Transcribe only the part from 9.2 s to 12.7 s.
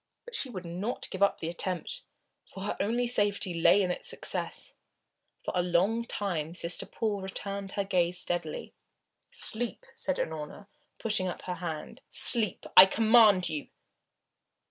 "Sleep!" said Unorna, putting up her hand. "Sleep,